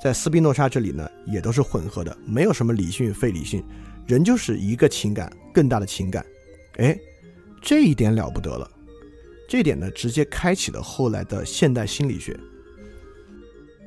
[0.01, 3.63] 在斯宾诺莎这里呢也都是混合的，没有什么理性与非理性，
[4.08, 6.25] 人就是一个情感，更大的情感。
[6.77, 6.97] 哎，
[7.62, 8.69] 这一点了不得了。
[9.47, 12.39] 这一点呢，直接开启了后来的现代心理学。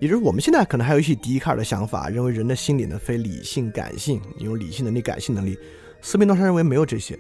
[0.01, 5.57] 也就是我们现在可能还有一些笛卡尔的想法，认为人的心理呢非理性、感性，你有理性能力、感性能力。
[6.03, 7.19] 斯宾诺莎认为没有这些，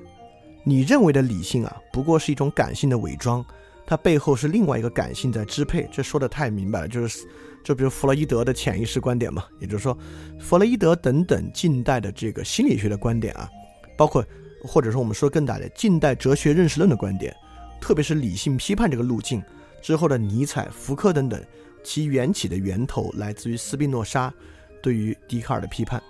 [0.64, 3.42] 你认为的理性啊，不过是一种感性的伪装，
[3.86, 5.88] 它背后是另外一个感性在支配。
[5.90, 7.24] 这说的太明白了，就是
[7.62, 9.96] 就比如弗洛伊德的潜意识观点嘛，也就是说，
[10.38, 13.48] 弗洛伊德等等近代的这个心理学的观点啊，
[13.96, 14.24] 包括
[14.64, 17.34] 或者说我们说更大的近代哲学认识论的观点。
[17.80, 19.42] 特别是理性批判这个路径
[19.80, 21.42] 之后的尼采、福柯等等，
[21.82, 24.32] 其缘起的源头来自于斯宾诺莎
[24.80, 26.00] 对于笛卡尔的批判。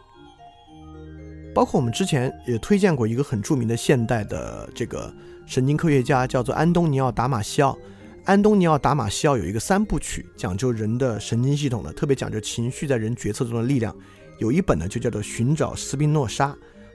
[1.55, 5.13] 包括我们之前也推荐过一个很著名的现代的这个
[5.47, 7.77] 神经科学家，叫做安东尼奥·达马西奥。
[8.25, 13.95] 安东尼奥·达马西奥有一个三部曲，讲究人的神经系统的，特别讲究情绪在人决策中的力量。
[14.39, 16.49] 有一本呢就叫做《寻找斯宾诺莎》，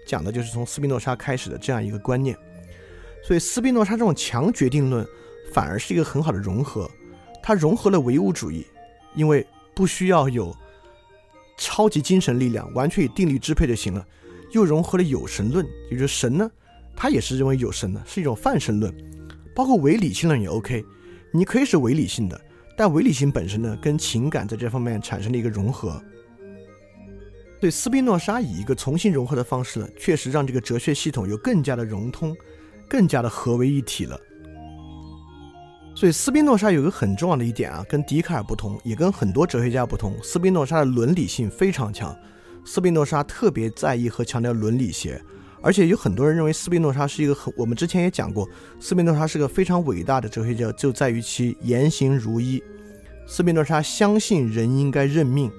[0.07, 2.35] 讲的就是从斯宾诺莎开始的这样一个观念。
[3.23, 5.05] 所以斯宾诺莎这种强决定论
[5.53, 6.89] 反而是一个很好的融合，
[7.43, 8.65] 它融合了唯物主义，
[9.15, 10.55] 因为不需要有
[11.57, 14.01] 超级精神力量，完全以定律支配就行了；
[14.51, 16.49] 又融合了有神论，也就是神呢，
[16.95, 18.93] 他也是认为有神的，是一种泛神论，
[19.55, 20.83] 包括唯理性论也 OK，
[21.31, 22.39] 你可以是唯理性的，
[22.77, 26.01] 但唯理性本身呢，跟情感在这方面产生了一个融合。
[27.59, 32.35] 对斯宾诺莎以一个重新融合的方式呢，确实让这个哲学系统有更加的融通。
[32.89, 34.17] 更加的合为一体了。
[35.93, 40.15] 所以斯宾诺莎有个很重要的一点啊，跟笛卡尔不同，也跟很多哲学家不同。
[40.23, 42.17] 斯宾诺莎的伦理性非常强，
[42.69, 45.23] 斯宾诺莎特别在意和强调伦理学，
[45.61, 48.45] 而且有很多人认为斯宾诺莎是一个很，我们之前也讲过，
[48.77, 52.61] 斯宾诺莎是个非常伟大的哲学家，就在于其言行如一。
[53.25, 55.49] 斯宾诺莎相信人应该认命，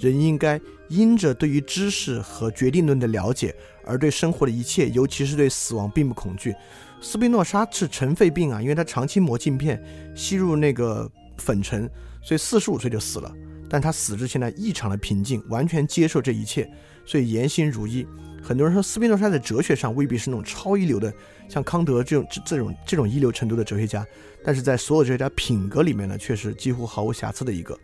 [0.00, 3.54] 人应该因着对于知识和决定论的了解。
[3.84, 6.54] 而对生活的一切，尤其是对死亡，并不恐惧，
[7.02, 9.78] 斯宾诺莎是尘肺病啊，因为他长期磨镜片，
[10.14, 11.88] 吸入那个粉尘，
[12.22, 13.30] 所以四十五岁就死了。
[13.68, 16.70] 但他死之前呢，异常的平静，完全接受这一切，
[17.04, 18.06] 所以言行如一。
[18.42, 21.12] 很多人说斯宾诺莎在哲学上未必是那种超一流的，
[21.48, 24.06] 像康德这种这种这种一流程度的哲学家，
[24.44, 27.76] 但是在所有哲学家品格里面呢，却是几乎毫无瑕疵的一个。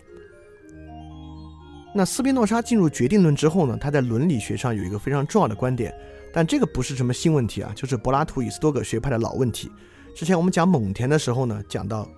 [1.94, 5.92] 那斯宾诺莎进入决定论之后呢，他在伦理学上有一个非常重要的观点，
[6.32, 9.70] 但这个不是什么新问题啊，就是柏拉图与斯多葛学派的老问题。
[10.14, 12.08] 之前我们讲蒙田的时候呢，讲到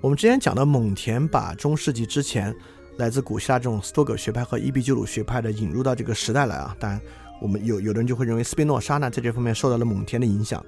[0.00, 2.52] 我们之前讲到蒙田把中世纪之前
[2.98, 7.00] 来自古希腊这种斯多葛学派和伊壁鸠鲁学派的引入到这个时代来啊，当然。
[7.38, 10.64] 我们有有的人就会认为斯宾诺莎呢在这方面受到了蒙田的影响，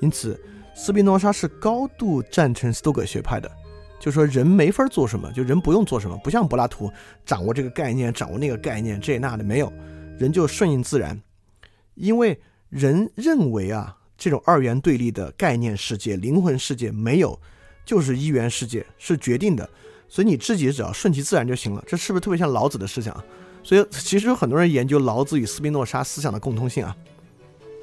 [0.00, 0.36] 因此
[0.74, 3.48] 斯宾诺莎是高度赞成斯多葛学派的，
[4.00, 6.90] 就说人没法做什么，就人不用做什么，不像柏拉图
[7.24, 9.72] 掌握这个概念，掌握那个概念，这那的没有，
[10.18, 11.16] 人就顺应自然，
[11.94, 12.36] 因为
[12.70, 17.40] 人认为啊这种二元对立的概念世界、灵魂世界没有，
[17.84, 19.70] 就是一元世界是决定的，
[20.10, 21.82] 所以你自己只要顺其自然就行了。
[21.86, 23.16] 这是不是特别像老子的思想？
[23.62, 26.96] 所以其实有很多人研究老子与斯宾诺莎思想的共通性啊。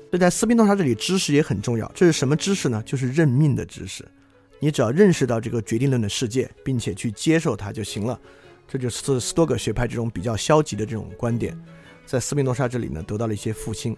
[0.10, 1.92] 所以在斯宾诺莎这里，知识也很重要。
[1.96, 2.84] 这是什么知识呢？
[2.86, 4.06] 就是认命的知识。
[4.60, 8.20] 你只要认识到这个决定论的世界，并且去接受它就行了。
[8.68, 11.58] 这就是斯多葛学派这种比较消极的这种观点，
[12.06, 13.96] 在斯宾诺莎这里呢得到了一些复兴。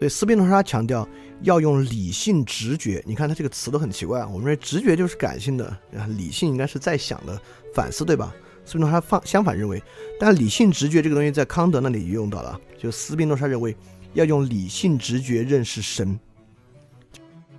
[0.00, 1.06] 所以斯宾诺莎强调
[1.42, 3.02] 要用理性直觉。
[3.06, 4.26] 你看他这个词都很奇怪啊。
[4.26, 5.76] 我们说直觉就是感性的，
[6.16, 7.38] 理性应该是在想的
[7.74, 8.34] 反思，对吧？
[8.64, 9.82] 斯宾诺莎放相反认为，
[10.18, 12.58] 但理性直觉这个东西在康德那里也用到了。
[12.78, 13.76] 就斯宾诺莎认为
[14.14, 16.18] 要用理性直觉认识神，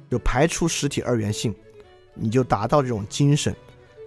[0.09, 1.53] 就排除实体二元性，
[2.15, 3.55] 你就达到这种精神，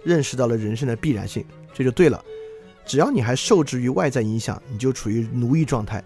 [0.03, 2.21] 认识到了人生的必然性，这就对了。
[2.85, 6.01] 只要你还受制于外在影响，你就处于奴役状态；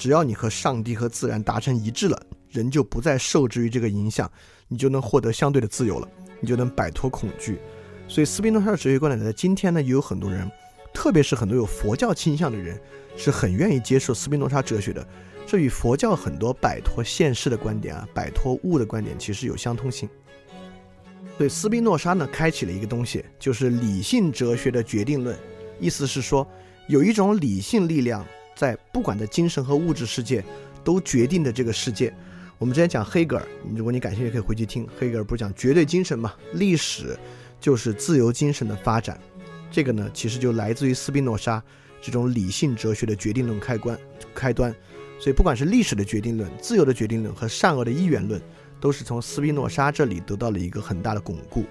[0.00, 4.28] 只要你和上帝和自然达成一致了，人就不再受制于这个影响，
[4.66, 6.08] 你就能获得相对的自由了，
[6.40, 7.58] 你就能摆脱恐惧。
[8.08, 10.50] 所以斯宾诺莎的哲学观点在今天呢，也有很多人，
[10.94, 12.80] 特别是很多有佛教倾向的人，
[13.14, 15.06] 是很愿意接受斯宾诺莎哲学的。
[15.46, 20.08] 这与佛教很多摆脱现世的观点啊，摆脱物的观点其实有相通性。
[21.36, 25.38] 所以斯宾诺莎呢，开启了一个东西，就是理性哲学的决定论。
[25.78, 26.48] 意思是说，
[26.88, 28.26] 有一种理性力量
[28.60, 30.44] 在不管在精神和物质世界
[30.84, 32.12] 都决定的这个世界。
[32.58, 37.18] 我们之前讲黑格尔，如果你感兴趣，可以回去听黑格尔不是讲绝对精神嘛，历史。
[37.58, 39.20] 就是自由精神的发展，
[39.70, 41.62] 这个呢，其实就来自于斯宾诺莎
[42.00, 43.98] 这种理性哲学的决定论开关
[44.34, 44.74] 开端。
[45.18, 48.40] 所以，不管是历史的决定论、自由的决定论和善恶的一元论，
[48.80, 51.64] 都是从斯宾诺莎这里得到了一个很大的巩固。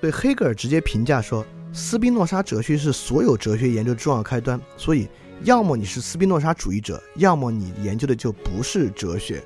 [0.00, 4.60] 对黑格尔直接评价说，斯宾诺莎哲学是所有哲学研究的重要开端。
[4.76, 5.06] 所以，
[5.44, 9.42] 要么你是斯宾诺莎主义者，要么你研究的就不是哲学。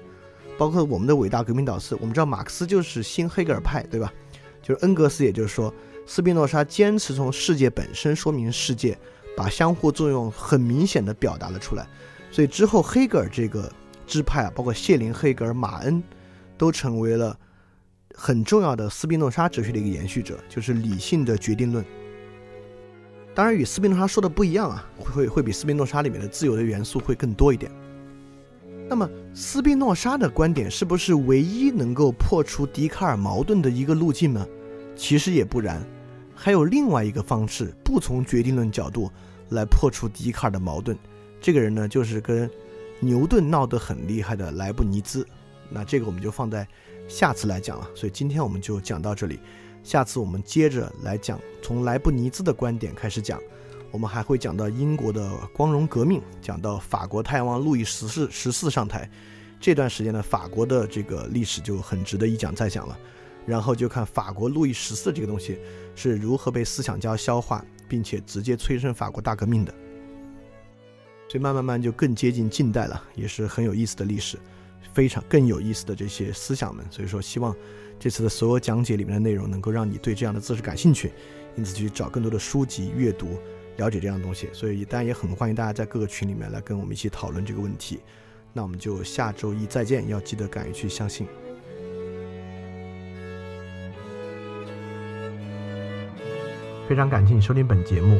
[0.56, 4.12] 包括我们的伟大革命导师，我们知道马克思就是新黑格尔派，对吧？
[4.62, 5.72] 就是恩格斯，也就是说，
[6.06, 8.96] 斯宾诺莎坚持从世界本身说明世界，
[9.36, 11.86] 把相互作用很明显的表达了出来。
[12.30, 13.70] 所以之后黑格尔这个
[14.06, 16.02] 支派啊，包括谢林、黑格尔、马恩，
[16.56, 17.36] 都成为了
[18.14, 21.84] 很重要的斯宾诺莎哲学的一个延续者，就是理性的决定论。
[23.34, 27.72] 当然与斯宾诺莎说的不一样啊，会会比斯宾诺莎里面的自由的元素会更多一点。
[28.88, 34.46] 那么，斯宾诺莎的观点是不是唯一能够破除笛卡尔矛盾的一个路径呢？
[34.94, 35.82] 其实也不然，
[36.34, 39.10] 还有另外一个方式，不从决定论角度
[39.48, 40.98] 来破除笛卡尔的矛盾。
[41.40, 42.50] 这个人呢，就是跟
[43.00, 45.26] 牛顿闹得很厉害的莱布尼兹。
[45.70, 46.68] 那这个我们就放在
[47.08, 47.88] 下次来讲了。
[47.94, 49.40] 所以今天我们就讲到这里，
[49.82, 53.40] 下次我们接着来讲，从莱布尼兹的观点开始讲。
[53.90, 59.06] 我们还会讲到英国的光荣革命，讲到法国太阳王路易十四十四上台，
[59.60, 62.98] 这段时间呢，法国的这个历史就很值得一讲再讲了。
[63.44, 65.58] 然后就看法国路易十四这个东西
[65.94, 69.74] 是如何被思想家消化，并且直接催生法国大革命的。
[71.28, 74.38] 所以慢慢慢就更接近近代了，也是很有意思的历史，
[74.92, 76.84] 非常更有意思的这些思想们。
[76.90, 77.54] 所以说，希望
[77.98, 81.12] 这次的所有讲解里面的内容能够让你对这样的知识感兴趣，
[81.56, 83.38] 因此去找更多的书籍阅读。
[83.78, 88.00] 了解这样的东西，所以当然也很欢迎大家在各个群里面来跟我们一起讨论这个问题。
[88.52, 91.26] 那我们就下周一再见，要记得敢于去相信。
[96.86, 98.18] 非常感谢你收听本节目。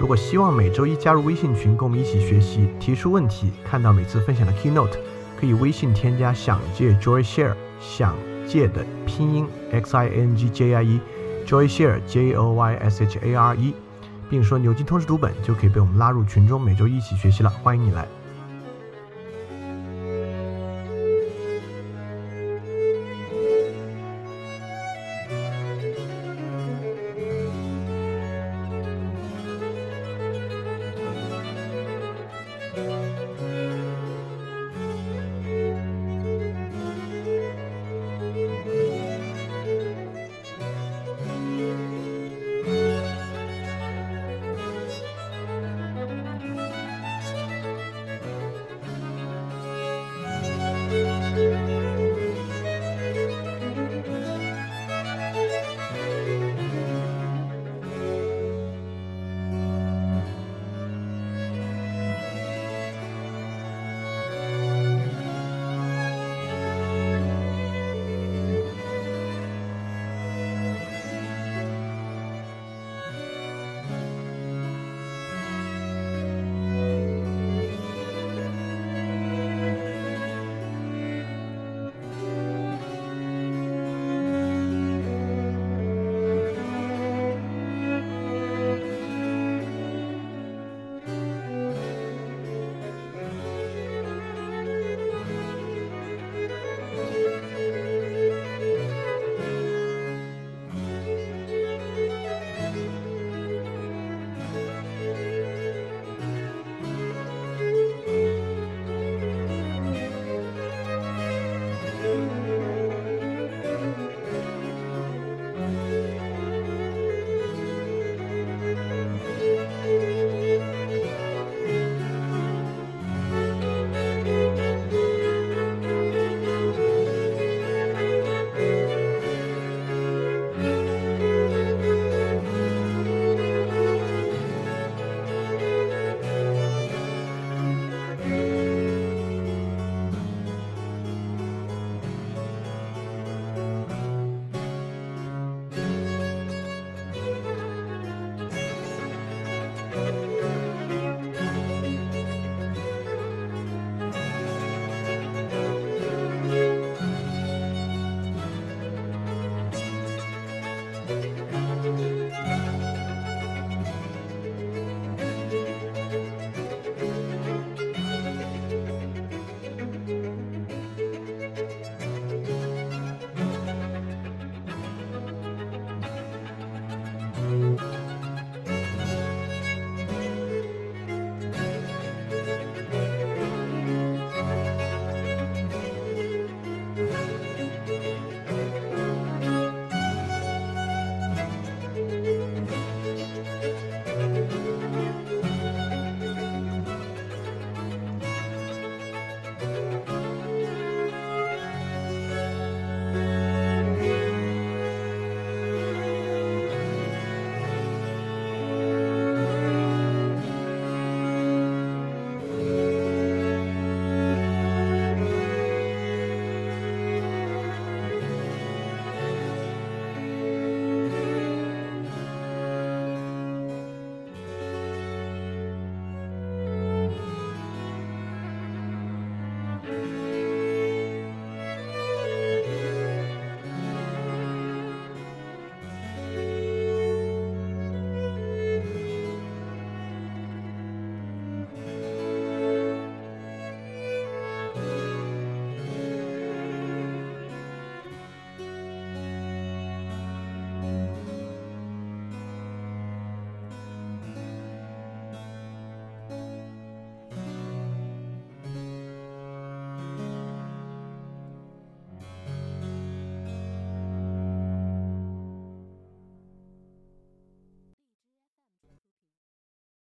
[0.00, 4.96] 如果希望每周一加入微信群，跟我们一起学习、提出问题、看到每次分享的 keynote，
[5.42, 8.14] 可以微信添加“想借 Joy Share”，想
[8.46, 13.56] 借的拼音 x i n g j i e，Joy Share j o y s h a r
[13.56, 13.74] e。
[14.30, 18.06] 并说牛津通识读本就可以被我们拉入群中，每周一起学习了，欢迎你来。